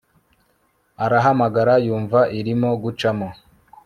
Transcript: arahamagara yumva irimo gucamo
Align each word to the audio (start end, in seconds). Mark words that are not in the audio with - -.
arahamagara 1.05 1.73
yumva 1.85 2.19
irimo 2.39 2.69
gucamo 2.83 3.27